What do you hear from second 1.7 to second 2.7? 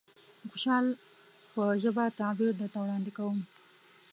ژبه تعبير